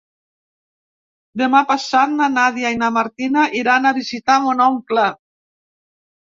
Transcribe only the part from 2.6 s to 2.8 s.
i